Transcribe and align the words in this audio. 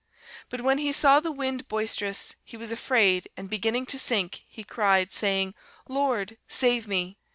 But 0.49 0.61
when 0.61 0.79
he 0.79 0.91
saw 0.91 1.19
the 1.19 1.31
wind 1.31 1.67
boisterous, 1.67 2.33
he 2.43 2.57
was 2.57 2.71
afraid; 2.71 3.27
and 3.37 3.47
beginning 3.51 3.85
to 3.85 3.99
sink, 3.99 4.41
he 4.47 4.63
cried, 4.63 5.11
saying, 5.11 5.53
Lord, 5.87 6.39
save 6.47 6.87
me. 6.87 7.19